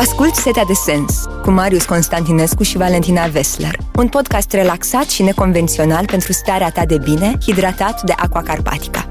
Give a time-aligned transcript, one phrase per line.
[0.00, 6.06] Ascult Setea de Sens cu Marius Constantinescu și Valentina Vesler, un podcast relaxat și neconvențional
[6.06, 9.10] pentru starea ta de bine, hidratat de Aqua Carpatica.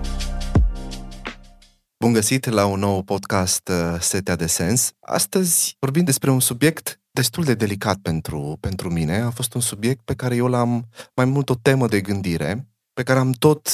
[1.99, 4.91] Bun găsit la un nou podcast uh, Setea de Sens.
[4.99, 9.21] Astăzi vorbim despre un subiect destul de delicat pentru, pentru mine.
[9.21, 13.03] A fost un subiect pe care eu l-am mai mult o temă de gândire, pe
[13.03, 13.69] care am tot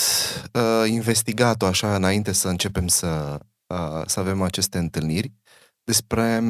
[0.54, 5.32] uh, investigat-o așa înainte să începem să, uh, să avem aceste întâlniri,
[5.84, 6.42] despre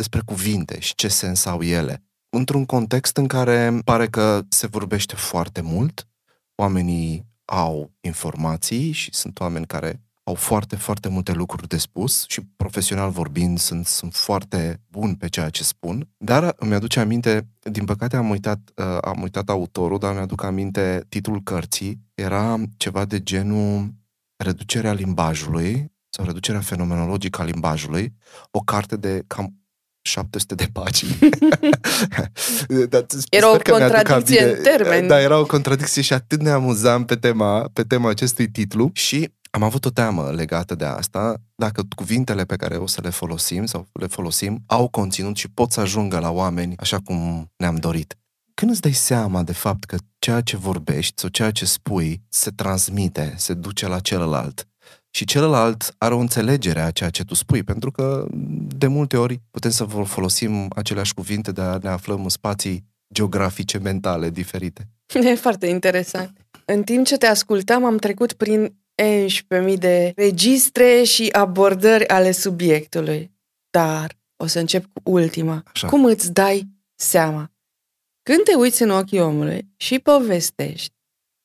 [0.00, 2.02] despre cuvinte și ce sens au ele.
[2.28, 6.08] Într-un context în care pare că se vorbește foarte mult,
[6.54, 12.40] oamenii au informații și sunt oameni care au foarte, foarte multe lucruri de spus și
[12.56, 17.84] profesional vorbind sunt, sunt foarte buni pe ceea ce spun, dar îmi aduce aminte, din
[17.84, 23.22] păcate am uitat, uh, am uitat autorul, dar mi-aduc aminte titlul cărții, era ceva de
[23.22, 23.98] genul
[24.42, 28.14] Reducerea limbajului sau reducerea fenomenologică a limbajului,
[28.50, 29.59] o carte de cam
[30.10, 31.18] 700 de pagini.
[32.88, 35.08] Dar era o contradicție în termeni.
[35.08, 39.32] Da, era o contradicție și atât de amuzant pe tema, pe tema acestui titlu și
[39.50, 43.66] am avut o teamă legată de asta, dacă cuvintele pe care o să le folosim
[43.66, 48.14] sau le folosim au conținut și pot să ajungă la oameni așa cum ne-am dorit.
[48.54, 52.50] Când îți dai seama de fapt că ceea ce vorbești sau ceea ce spui se
[52.50, 54.68] transmite, se duce la celălalt,
[55.10, 58.26] și celălalt are o înțelegere a ceea ce tu spui, pentru că
[58.76, 64.30] de multe ori putem să folosim aceleași cuvinte, dar ne aflăm în spații geografice, mentale
[64.30, 64.88] diferite.
[65.30, 66.38] E foarte interesant.
[66.64, 73.30] În timp ce te ascultam, am trecut prin 11.000 de registre și abordări ale subiectului.
[73.70, 75.62] Dar o să încep cu ultima.
[75.72, 75.88] Așa.
[75.88, 77.50] Cum îți dai seama?
[78.22, 80.94] Când te uiți în ochii omului și povestești,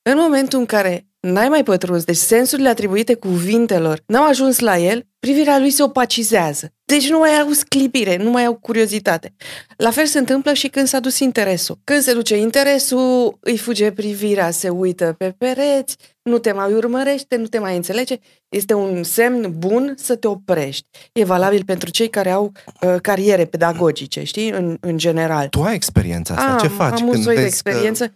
[0.10, 5.08] în momentul în care n-ai mai pătruns, deci sensurile atribuite cuvintelor n-au ajuns la el,
[5.20, 6.74] privirea lui se opacizează.
[6.86, 9.36] Deci nu mai au sclipire, nu mai au curiozitate.
[9.78, 11.80] La fel se întâmplă și când s-a dus interesul.
[11.84, 17.36] Când se duce interesul, îi fuge privirea, se uită pe pereți, nu te mai urmărește,
[17.36, 18.18] nu te mai înțelege.
[18.50, 20.88] Este un semn bun să te oprești.
[21.14, 25.48] E valabil pentru cei care au uh, cariere pedagogice, știi, în, în general.
[25.48, 27.02] Tu ai experiența asta, am, ce faci?
[27.02, 28.08] Am un soi de experiență.
[28.08, 28.14] Că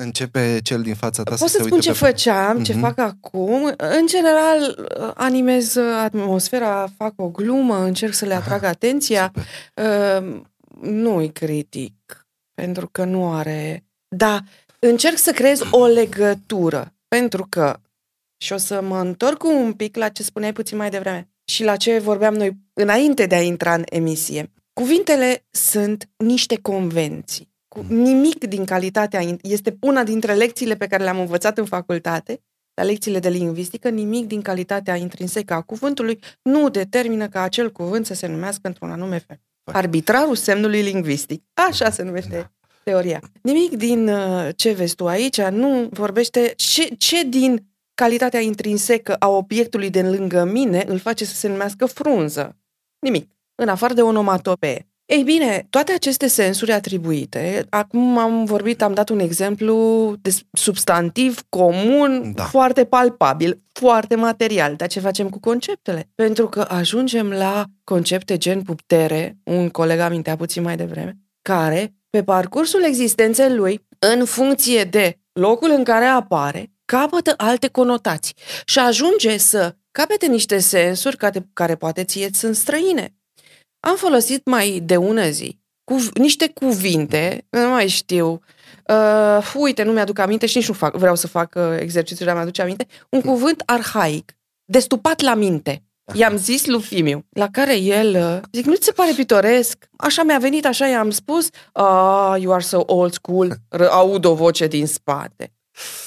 [0.00, 1.96] Începe cel din fața ta Pot să să spun ce pe...
[1.96, 2.80] făceam, ce uh-huh.
[2.80, 3.74] fac acum.
[3.76, 9.32] În general, animez atmosfera, fac o glumă, încerc să le atrag Aha, atenția.
[9.74, 10.40] Uh,
[10.80, 13.84] nu-i critic, pentru că nu are...
[14.08, 14.40] Da,
[14.78, 17.80] încerc să creez o legătură, pentru că...
[18.44, 21.76] Și o să mă întorc un pic la ce spuneai puțin mai devreme și la
[21.76, 24.52] ce vorbeam noi înainte de a intra în emisie.
[24.72, 27.47] Cuvintele sunt niște convenții
[27.78, 32.40] cu nimic din calitatea, este una dintre lecțiile pe care le-am învățat în facultate,
[32.74, 38.06] la lecțiile de lingvistică, nimic din calitatea intrinsecă a cuvântului nu determină ca acel cuvânt
[38.06, 39.40] să se numească într-un anume fel.
[39.64, 41.42] Arbitrarul semnului lingvistic.
[41.68, 42.50] Așa se numește da.
[42.84, 43.20] teoria.
[43.42, 49.28] Nimic din uh, ce vezi tu aici nu vorbește ce, ce din calitatea intrinsecă a
[49.28, 52.56] obiectului de lângă mine îl face să se numească frunză.
[52.98, 53.30] Nimic.
[53.54, 54.87] În afară de onomatopee.
[55.08, 61.42] Ei bine, toate aceste sensuri atribuite, acum am vorbit, am dat un exemplu de substantiv
[61.48, 62.44] comun, da.
[62.44, 64.74] foarte palpabil, foarte material.
[64.76, 66.10] Dar ce facem cu conceptele?
[66.14, 72.22] Pentru că ajungem la concepte gen putere, un coleg amintea puțin mai devreme, care, pe
[72.22, 79.36] parcursul existenței lui, în funcție de locul în care apare, capătă alte conotații și ajunge
[79.36, 83.12] să capete niște sensuri care, care poate ție sunt străine
[83.80, 85.58] am folosit mai de ună zi
[85.88, 88.40] cu niște cuvinte, nu mai știu,
[88.88, 92.32] uh, uite, nu mi-aduc aminte și nici nu fac, vreau să fac uh, exercițiul de
[92.32, 95.82] a mi-aduce aminte, un cuvânt arhaic, destupat la minte.
[96.12, 99.88] I-am zis lui Fimiu, la care el, uh, zic, nu ți se pare pitoresc?
[99.96, 103.56] Așa mi-a venit, așa i-am spus, ah, you are so old school,
[103.90, 105.52] aud o voce din spate.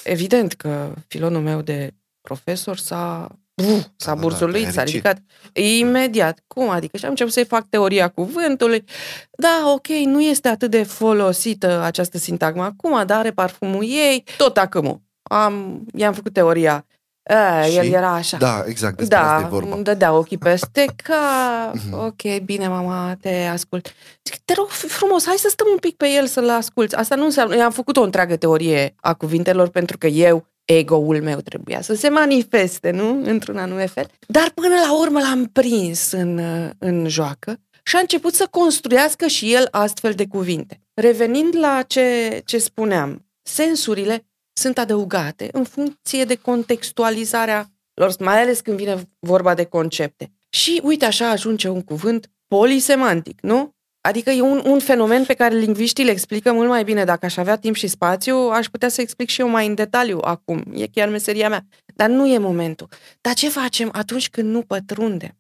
[0.03, 3.27] Evident că filonul meu de profesor s-a
[3.65, 5.17] Uf, s-a da, burzulit, da, s-a ridicat
[5.53, 6.43] imediat.
[6.47, 6.97] Cum adică?
[6.97, 8.83] Și am început să-i fac teoria cuvântului.
[9.31, 14.57] Da, ok, nu este atât de folosită această sintagmă acum, dar are parfumul ei, tot
[14.57, 15.03] acum.
[15.23, 16.85] Am, i-am făcut teoria.
[17.23, 17.75] A, și?
[17.75, 18.37] El era așa.
[18.37, 19.75] Da, exact, despre da, asta e vorba.
[19.75, 22.05] dădea ochii peste ca, mhm.
[22.05, 23.93] ok, bine, mama, te ascult.
[24.23, 26.95] Zic, te rog frumos, hai să stăm un pic pe el să-l asculți.
[26.95, 30.45] Asta nu înseamnă, eu am făcut o întreagă teorie a cuvintelor pentru că eu
[30.77, 33.21] ego-ul meu trebuia să se manifeste, nu?
[33.23, 34.07] Într-un anume fel.
[34.27, 36.39] Dar până la urmă l-am prins în,
[36.77, 40.81] în joacă și a început să construiască și el astfel de cuvinte.
[40.93, 48.59] Revenind la ce, ce spuneam, sensurile sunt adăugate în funcție de contextualizarea lor, mai ales
[48.59, 50.31] când vine vorba de concepte.
[50.49, 53.75] Și uite așa ajunge un cuvânt polisemantic, nu?
[54.01, 57.03] Adică e un, un fenomen pe care lingviștii le explică mult mai bine.
[57.03, 60.19] Dacă aș avea timp și spațiu, aș putea să explic și eu mai în detaliu
[60.21, 60.63] acum.
[60.73, 61.65] E chiar meseria mea.
[61.95, 62.87] Dar nu e momentul.
[63.21, 65.37] Dar ce facem atunci când nu pătrundem?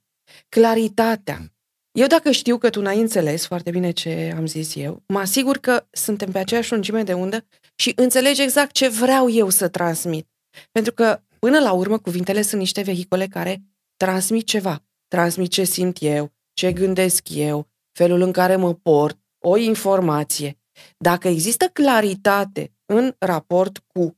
[0.49, 1.51] Claritatea.
[1.91, 5.57] Eu dacă știu că tu n-ai înțeles foarte bine ce am zis eu, mă asigur
[5.57, 10.27] că suntem pe aceeași lungime de undă și înțelegi exact ce vreau eu să transmit.
[10.71, 13.61] Pentru că, până la urmă, cuvintele sunt niște vehicule care
[13.97, 14.83] transmit ceva.
[15.07, 20.59] Transmit ce simt eu, ce gândesc eu, felul în care mă port, o informație.
[20.97, 24.17] Dacă există claritate în raport cu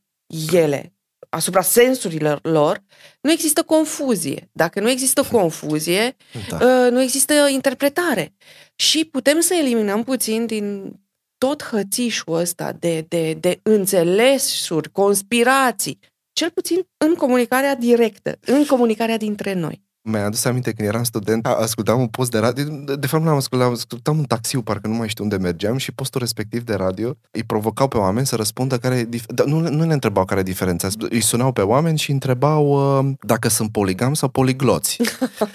[0.52, 0.94] ele,
[1.28, 2.82] asupra sensurilor lor,
[3.20, 4.50] nu există confuzie.
[4.52, 6.16] Dacă nu există confuzie,
[6.48, 6.56] da.
[6.56, 8.34] Uh, nu există interpretare.
[8.74, 10.94] Și putem să eliminăm puțin din
[11.38, 15.98] tot hățișul ăsta de, de, de înțelesuri, conspirații,
[16.32, 21.46] cel puțin în comunicarea directă, în comunicarea dintre noi mi-a adus aminte când eram student,
[21.46, 22.64] ascultam un post de radio,
[22.96, 25.92] de fapt nu l-am ascultat, ascultam un taxiu, parcă nu mai știu unde mergeam și
[25.92, 29.92] postul respectiv de radio îi provocau pe oameni să răspundă care, dar nu, nu le
[29.92, 34.28] întrebau care e diferența, îi sunau pe oameni și întrebau uh, dacă sunt poligam sau
[34.28, 34.98] poligloți.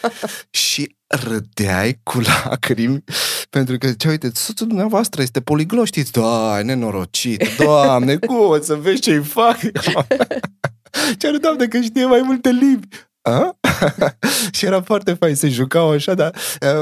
[0.50, 3.04] și râdeai cu lacrimi
[3.50, 6.12] pentru că zicea, uite, soțul dumneavoastră este poliglot, știți?
[6.12, 9.58] Da, nenorocit, doamne, cum să vezi ce-i fac?
[11.20, 12.88] Ce râdeam de că știe mai multe limbi.
[13.22, 13.58] A?
[14.52, 16.36] și era foarte fain, se jucau așa, dar,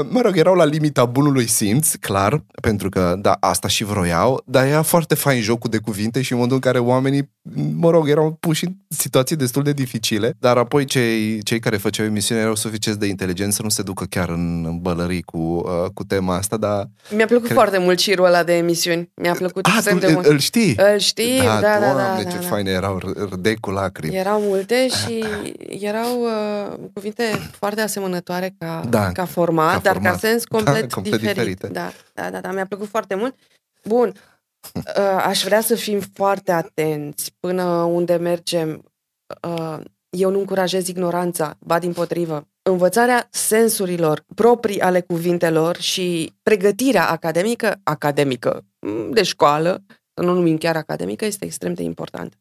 [0.08, 4.66] mă rog, erau la limita bunului simț, clar, pentru că, da, asta și vroiau, dar
[4.66, 7.30] era foarte fain jocul de cuvinte și în modul în care oamenii,
[7.76, 12.06] mă rog, erau puși în situații destul de dificile, dar apoi cei, cei care făceau
[12.06, 16.04] emisiunea erau suficient de inteligenți să nu se ducă chiar în bălării cu, uh, cu
[16.04, 16.88] tema asta, dar...
[17.10, 17.56] Mi-a plăcut cred...
[17.56, 19.10] foarte mult cirul ăla de emisiuni.
[19.14, 20.26] Mi-a plăcut A, tu, de mult.
[20.26, 20.76] Îl știi?
[20.92, 21.92] Îl știi, da, da, da.
[21.92, 24.16] da, da, ce da, faine erau, râdei cu lacrimi.
[24.16, 25.24] Erau multe și
[25.90, 30.88] erau uh, cuvinte foarte asemănătoare ca, da, ca, format, ca dar format, ca sens complet,
[30.88, 31.36] da, complet diferit.
[31.36, 31.68] Diferite.
[31.68, 33.34] Da, da, da, da, mi-a plăcut foarte mult.
[33.84, 34.12] Bun,
[34.74, 38.84] uh, aș vrea să fim foarte atenți până unde mergem.
[39.48, 39.78] Uh,
[40.10, 42.48] eu nu încurajez ignoranța, ba din potrivă.
[42.62, 48.64] Învățarea sensurilor proprii ale cuvintelor și pregătirea academică, academică,
[49.10, 49.82] de școală,
[50.18, 52.38] să nu numim chiar academică, este extrem de important.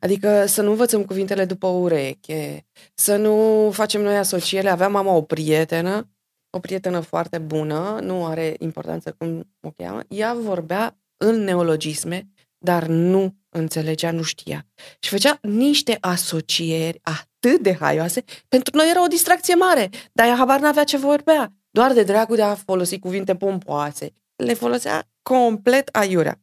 [0.00, 4.68] Adică să nu învățăm cuvintele după ureche, să nu facem noi asociere.
[4.68, 6.10] Aveam mama o prietenă,
[6.50, 12.28] o prietenă foarte bună, nu are importanță cum o cheamă, ea vorbea în neologisme,
[12.58, 14.66] dar nu înțelegea, nu știa.
[15.00, 20.36] Și făcea niște asocieri atât de haioase, pentru noi era o distracție mare, dar ea
[20.36, 21.52] habar n-avea ce vorbea.
[21.70, 24.12] Doar de dragul de a folosi cuvinte pompoase.
[24.36, 26.38] Le folosea complet aiurea.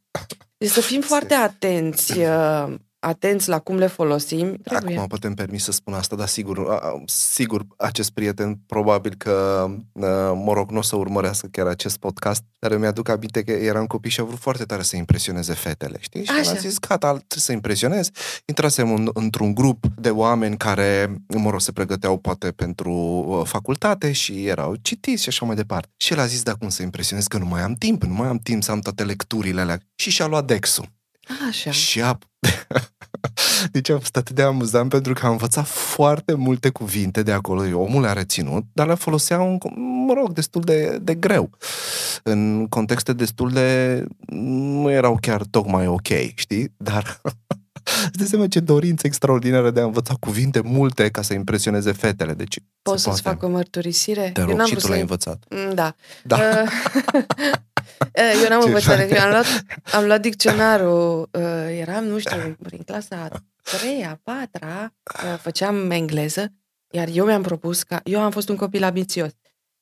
[0.61, 4.55] Deci să fim foarte atenți uh, atenți la cum le folosim.
[4.63, 4.95] Trebuie.
[4.95, 9.67] Acum putem permis să spun asta, dar sigur, sigur, acest prieten probabil că,
[10.45, 13.85] mă rog, nu o să urmărească chiar acest podcast, dar îmi aduc aminte că eram
[13.85, 16.23] copii și au vrut foarte tare să impresioneze fetele, știi?
[16.23, 18.09] Și am zis, gata, trebuie să impresionez.
[18.45, 24.11] Intrasem în, într-un grup de oameni care, mă rog, se pregăteau poate pentru uh, facultate
[24.11, 25.89] și erau citiți și așa mai departe.
[25.97, 28.27] Și el a zis, da, cum să impresionez, că nu mai am timp, nu mai
[28.27, 29.79] am timp să am toate lecturile alea.
[29.95, 30.99] Și și-a luat Dexul.
[31.47, 31.71] Așa.
[31.71, 32.17] Și a...
[33.71, 37.79] deci a fost atât de amuzant pentru că am învățat foarte multe cuvinte de acolo.
[37.79, 39.57] Omul le-a reținut, dar le folosea, un,
[40.07, 41.49] mă rog, destul de, de greu.
[42.23, 44.03] În contexte destul de...
[44.27, 46.73] nu erau chiar tocmai ok, știi?
[46.77, 47.21] Dar
[48.05, 52.33] Îți dai seama ce dorință extraordinară de a învăța cuvinte multe ca să impresioneze fetele.
[52.33, 54.29] Deci, Poți să-ți fac o mărturisire?
[54.33, 55.43] Te rog, și tu l-ai învățat.
[55.49, 55.95] Mm, da.
[56.23, 56.37] da.
[56.37, 57.23] Uh,
[58.43, 59.11] eu n-am învățat.
[59.11, 59.45] Eu am luat,
[59.91, 61.29] am luat dicționarul.
[61.31, 66.53] Uh, eram, nu știu, prin clasa a treia, a patra, uh, făceam engleză,
[66.89, 68.01] iar eu mi-am propus ca...
[68.03, 69.31] Eu am fost un copil ambițios.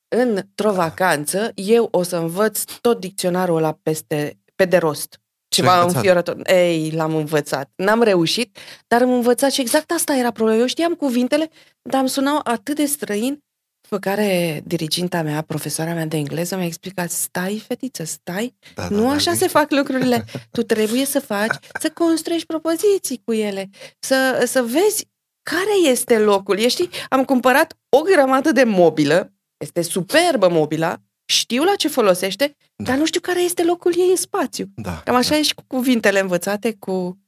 [0.07, 5.21] Într-o vacanță, eu o să învăț tot dicționarul ăla peste, pe de rost.
[5.47, 6.39] Ceva înfiorător.
[6.43, 7.71] Ei, l-am învățat.
[7.75, 10.59] N-am reușit, dar am învățat și exact asta era problema.
[10.59, 11.49] Eu știam cuvintele,
[11.81, 13.43] dar îmi sunau atât de străin,
[13.89, 18.95] pe care diriginta mea, profesoara mea de engleză, mi-a explicat, stai, fetiță, stai, da, da,
[18.95, 20.25] nu da, așa da, se fac lucrurile.
[20.51, 23.69] Tu trebuie să faci, să construiești propoziții cu ele,
[23.99, 25.07] să, să vezi
[25.43, 26.57] care este locul.
[26.57, 32.83] Ești, am cumpărat o grămadă de mobilă, este superbă mobila, știu la ce folosește, da.
[32.83, 34.65] dar nu știu care este locul ei în spațiu.
[34.75, 35.37] Da, Cam așa da.
[35.37, 37.19] e și cu cuvintele învățate, cu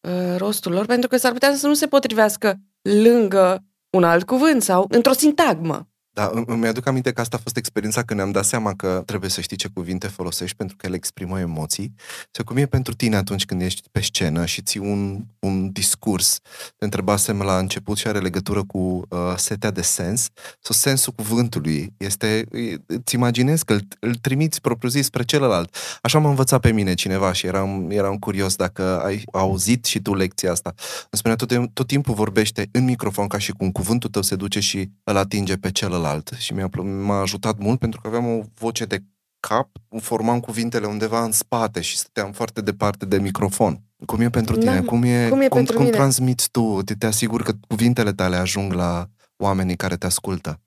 [0.00, 4.62] uh, rostul lor, pentru că s-ar putea să nu se potrivească lângă un alt cuvânt
[4.62, 5.88] sau într-o sintagmă.
[6.12, 9.30] Da, îmi aduc aminte că asta a fost experiența când ne-am dat seama că trebuie
[9.30, 11.94] să știi ce cuvinte folosești pentru că ele exprimă emoții.
[12.36, 16.40] Și cum e pentru tine atunci când ești pe scenă și ții un, un discurs,
[16.76, 20.28] te întrebasem la început și are legătură cu uh, setea de sens,
[20.60, 21.92] sau sensul cuvântului.
[21.96, 22.46] Este,
[22.86, 25.74] îți imaginezi că îl, îl trimiți propriu-zis spre celălalt.
[26.02, 30.14] Așa m-a învățat pe mine cineva și eram, eram curios dacă ai auzit și tu
[30.14, 30.74] lecția asta.
[30.76, 34.60] Îmi spunea tot, tot timpul vorbește în microfon ca și cum cuvântul tău se duce
[34.60, 38.40] și îl atinge pe celălalt celălalt și mi-a, m-a ajutat mult pentru că aveam o
[38.54, 39.02] voce de
[39.40, 39.68] cap,
[40.00, 43.82] formam cuvintele undeva în spate și stăteam foarte departe de microfon.
[44.06, 44.74] Cum e pentru tine?
[44.74, 45.90] Da, cum, e, cum, e cum, cum mine?
[45.90, 46.82] transmiți tu?
[46.84, 50.60] Te, te asiguri că cuvintele tale ajung la oamenii care te ascultă?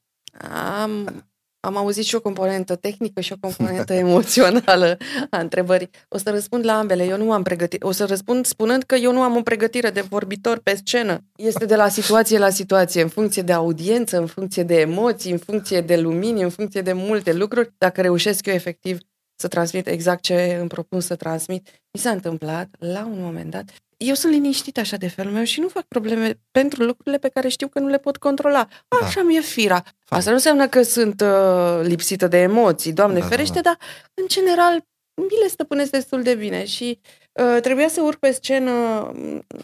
[0.82, 1.24] Am
[1.66, 4.98] am auzit și o componentă tehnică și o componentă emoțională
[5.30, 5.90] a întrebării.
[6.10, 7.06] O să răspund la ambele.
[7.06, 7.86] Eu nu am pregătire.
[7.86, 11.24] O să răspund spunând că eu nu am o pregătire de vorbitor pe scenă.
[11.36, 15.38] Este de la situație la situație, în funcție de audiență, în funcție de emoții, în
[15.38, 17.74] funcție de lumini, în funcție de multe lucruri.
[17.78, 18.98] Dacă reușesc eu efectiv
[19.36, 21.68] să transmit exact ce îmi propun să transmit.
[21.92, 23.64] Mi s-a întâmplat la un moment dat
[24.04, 27.48] eu sunt liniștit așa de felul meu și nu fac probleme pentru lucrurile pe care
[27.48, 28.68] știu că nu le pot controla.
[28.88, 29.06] Da.
[29.06, 29.28] Așa da.
[29.28, 29.84] mi-e fira.
[30.08, 33.70] Asta nu înseamnă că sunt uh, lipsită de emoții, Doamne da, ferește, da, da.
[33.70, 33.78] dar
[34.14, 37.00] în general mi le stăpânesc destul de bine și
[37.32, 38.72] uh, trebuia să urc pe scenă,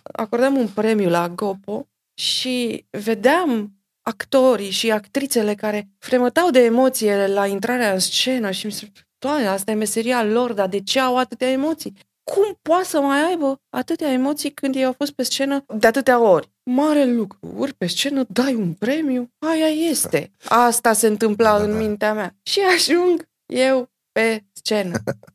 [0.01, 7.47] acordam un premiu la Gopo și vedeam actorii și actrițele care fremătau de emoție la
[7.47, 11.17] intrarea în scenă și mi se Doamne, asta e meseria lor, dar de ce au
[11.17, 11.93] atâtea emoții?
[12.29, 16.19] Cum poate să mai aibă atâtea emoții când ei au fost pe scenă de atâtea
[16.19, 16.51] ori?
[16.63, 20.31] Mare lucru, uri pe scenă, dai un premiu, aia este.
[20.45, 21.77] Asta se întâmpla da, în da.
[21.77, 22.35] mintea mea.
[22.43, 24.91] Și ajung eu pe scenă,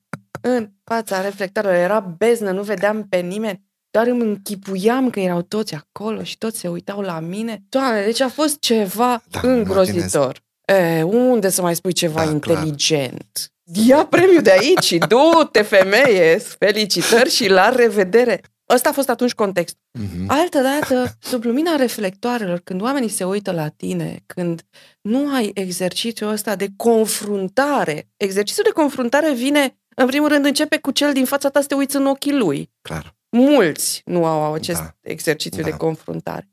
[0.55, 1.75] în fața reflectorilor.
[1.75, 3.63] Era beznă, nu vedeam pe nimeni.
[3.91, 7.65] Doar îmi închipuiam că erau toți acolo și toți se uitau la mine.
[7.69, 10.43] Doamne, deci a fost ceva da, îngrozitor.
[10.65, 13.31] E, unde să mai spui ceva da, inteligent?
[13.33, 13.54] Clar.
[13.73, 16.39] Ia premiu de aici și du-te, femeie!
[16.39, 18.41] Felicitări și la revedere!
[18.69, 19.77] Ăsta a fost atunci context.
[19.99, 20.27] Uh-huh.
[20.27, 24.63] Altă dată, sub lumina reflectoarelor, când oamenii se uită la tine, când
[25.01, 30.91] nu ai exercițiul ăsta de confruntare, exercițiul de confruntare vine, în primul rând, începe cu
[30.91, 32.71] cel din fața ta să te uiți în ochii lui.
[32.83, 33.17] Clar.
[33.31, 34.95] Mulți nu au acest da.
[35.01, 35.69] exercițiu da.
[35.69, 36.49] de confruntare.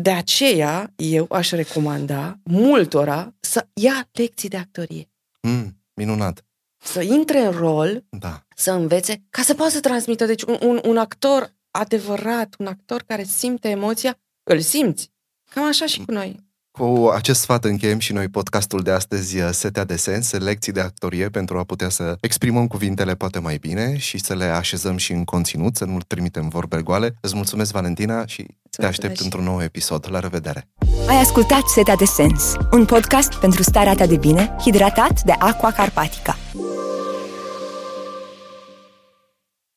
[0.00, 5.10] De aceea, eu aș recomanda multora să ia lecții de actorie.
[5.40, 5.83] Mm.
[5.94, 6.44] Minunat.
[6.84, 8.46] Să intre în rol, da.
[8.56, 10.26] să învețe, ca să poată să transmită.
[10.26, 15.12] Deci un, un, un actor adevărat, un actor care simte emoția, îl simți.
[15.50, 16.44] Cam așa și cu noi.
[16.78, 20.80] Cu acest sfat încheiem și noi podcastul de astăzi, uh, Setea de Sens, lecții de
[20.80, 25.12] actorie pentru a putea să exprimăm cuvintele poate mai bine și să le așezăm și
[25.12, 27.14] în conținut, să nu trimitem vorbe goale.
[27.20, 30.06] Îți mulțumesc, Valentina, și te aștept într-un nou episod.
[30.10, 30.68] La revedere!
[31.08, 35.72] Ai ascultat Setea de Sens, un podcast pentru starea ta de bine, hidratat de Aqua
[35.72, 36.36] Carpatica.